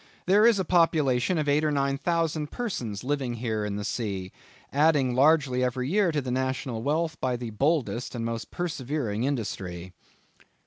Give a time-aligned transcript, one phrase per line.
[0.25, 4.31] There is a population of eight or nine thousand persons living here in the sea,
[4.73, 9.93] adding largely every year to the National wealth by the boldest and most persevering industry."